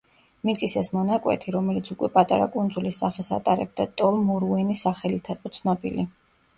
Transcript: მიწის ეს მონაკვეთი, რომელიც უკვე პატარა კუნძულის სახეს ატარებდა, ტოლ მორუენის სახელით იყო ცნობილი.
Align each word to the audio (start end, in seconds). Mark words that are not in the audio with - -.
მიწის 0.47 0.71
ეს 0.81 0.87
მონაკვეთი, 0.95 1.53
რომელიც 1.57 1.91
უკვე 1.97 2.09
პატარა 2.17 2.49
კუნძულის 2.57 2.99
სახეს 3.05 3.31
ატარებდა, 3.41 3.89
ტოლ 4.03 4.21
მორუენის 4.27 4.87
სახელით 4.89 5.35
იყო 5.37 5.57
ცნობილი. 5.63 6.13